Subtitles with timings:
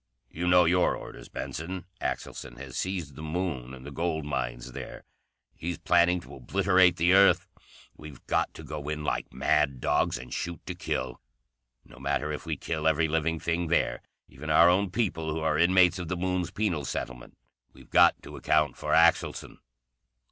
[0.31, 1.85] "You know your orders, Benson?
[2.01, 5.03] Axelson has seized the Moon and the gold mines there.
[5.53, 7.45] He's planning to obliterate the Earth.
[7.95, 11.21] We've got to go in like mad dogs and shoot to kill.
[11.85, 15.55] No matter if we kill every living thing there, even our own people who are
[15.59, 17.37] inmates of the Moon's penal settlement,
[17.71, 19.59] we've got to account for Axelson."